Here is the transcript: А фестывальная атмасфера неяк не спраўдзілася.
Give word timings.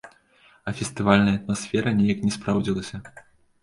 А 0.63 0.73
фестывальная 0.79 1.35
атмасфера 1.39 1.95
неяк 2.01 2.25
не 2.29 2.35
спраўдзілася. 2.41 3.07